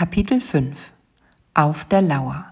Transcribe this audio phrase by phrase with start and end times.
[0.00, 0.92] Kapitel 5
[1.52, 2.46] Auf der Lauer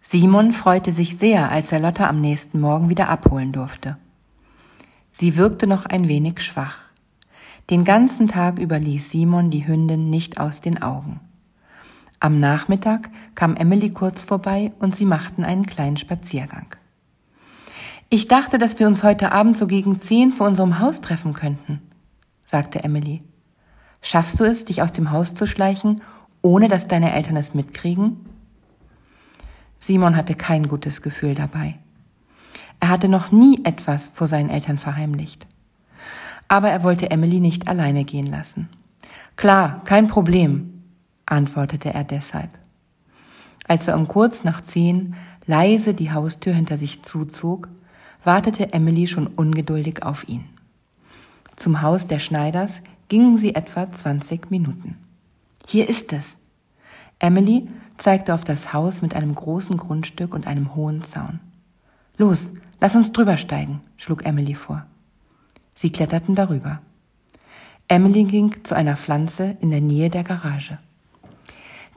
[0.00, 3.96] Simon freute sich sehr, als er Lotta am nächsten Morgen wieder abholen durfte.
[5.10, 6.82] Sie wirkte noch ein wenig schwach.
[7.68, 11.18] Den ganzen Tag über ließ Simon die Hündin nicht aus den Augen.
[12.20, 16.68] Am Nachmittag kam Emily kurz vorbei und sie machten einen kleinen Spaziergang.
[18.08, 21.82] Ich dachte, dass wir uns heute Abend so gegen zehn vor unserem Haus treffen könnten,
[22.44, 23.20] sagte Emily.
[24.00, 26.00] Schaffst du es, dich aus dem Haus zu schleichen,
[26.42, 28.16] ohne dass deine Eltern es mitkriegen?
[29.78, 31.78] Simon hatte kein gutes Gefühl dabei.
[32.80, 35.46] Er hatte noch nie etwas vor seinen Eltern verheimlicht.
[36.48, 38.68] Aber er wollte Emily nicht alleine gehen lassen.
[39.36, 40.82] Klar, kein Problem,
[41.26, 42.50] antwortete er deshalb.
[43.68, 45.14] Als er um kurz nach zehn
[45.46, 47.68] leise die Haustür hinter sich zuzog,
[48.24, 50.44] wartete Emily schon ungeduldig auf ihn.
[51.56, 54.96] Zum Haus der Schneiders gingen sie etwa 20 Minuten.
[55.70, 56.36] Hier ist es.
[57.20, 61.38] Emily zeigte auf das Haus mit einem großen Grundstück und einem hohen Zaun.
[62.18, 64.84] Los, lass uns drüber steigen, schlug Emily vor.
[65.76, 66.80] Sie kletterten darüber.
[67.86, 70.78] Emily ging zu einer Pflanze in der Nähe der Garage.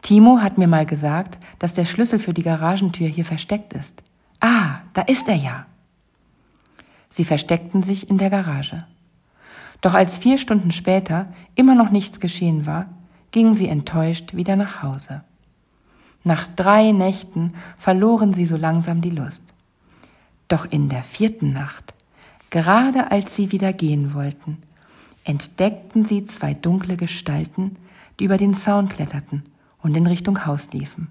[0.03, 4.03] Timo hat mir mal gesagt, dass der Schlüssel für die Garagentür hier versteckt ist.
[4.39, 5.65] Ah, da ist er ja.
[7.09, 8.85] Sie versteckten sich in der Garage.
[9.81, 12.85] Doch als vier Stunden später immer noch nichts geschehen war,
[13.33, 15.23] gingen sie enttäuscht wieder nach Hause.
[16.23, 19.53] Nach drei Nächten verloren sie so langsam die Lust.
[20.47, 21.93] Doch in der vierten Nacht,
[22.49, 24.59] gerade als sie wieder gehen wollten,
[25.25, 27.75] entdeckten sie zwei dunkle Gestalten,
[28.19, 29.43] die über den Zaun kletterten
[29.81, 31.09] und in Richtung Haus liefen.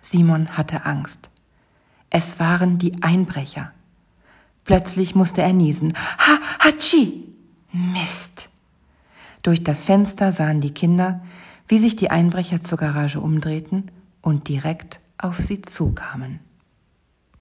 [0.00, 1.30] Simon hatte Angst.
[2.10, 3.72] Es waren die Einbrecher.
[4.64, 5.92] Plötzlich musste er niesen.
[6.18, 7.24] Ha, hatschi!
[7.72, 8.48] Mist!
[9.46, 11.20] Durch das Fenster sahen die Kinder,
[11.68, 16.40] wie sich die Einbrecher zur Garage umdrehten und direkt auf sie zukamen.